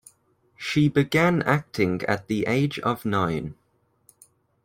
She 0.57 0.89
began 0.89 1.43
acting 1.43 2.01
at 2.07 2.27
the 2.27 2.45
age 2.47 2.79
of 2.79 3.05
nine. 3.05 3.53